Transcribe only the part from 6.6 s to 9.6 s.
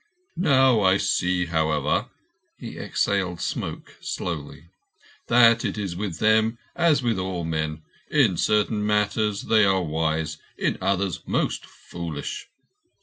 as with all men—in certain matters